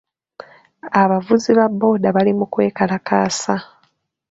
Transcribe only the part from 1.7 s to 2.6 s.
booda bali mu